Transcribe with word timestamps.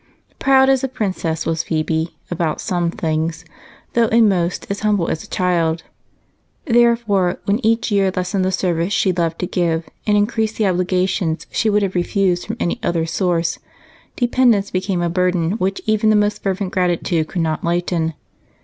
Proud 0.39 0.67
as 0.67 0.83
a 0.83 0.87
princess 0.87 1.45
was 1.45 1.61
Phebe 1.61 2.15
about 2.31 2.59
some 2.59 2.89
things, 2.89 3.45
though 3.93 4.07
in 4.07 4.27
most 4.27 4.65
as 4.71 4.79
humble 4.79 5.07
as 5.09 5.23
a 5.23 5.29
child; 5.29 5.83
therefore, 6.65 7.37
when 7.45 7.63
each 7.63 7.91
year 7.91 8.09
lessened 8.15 8.43
the 8.43 8.51
service 8.51 8.93
she 8.93 9.11
loved 9.11 9.37
to 9.37 9.45
give 9.45 9.87
and 10.07 10.17
increased 10.17 10.57
the 10.57 10.65
obligations 10.65 11.45
she 11.51 11.69
would 11.69 11.83
have 11.83 11.93
refused 11.93 12.47
from 12.47 12.57
any 12.59 12.79
other 12.81 13.05
source, 13.05 13.59
dependence 14.15 14.71
became 14.71 15.03
a 15.03 15.07
burden 15.07 15.51
which 15.59 15.79
even 15.85 16.09
the 16.09 16.15
most 16.15 16.41
fervent 16.41 16.71
gratitude 16.71 17.27
could 17.27 17.41
not 17.43 17.63
lighten. 17.63 18.15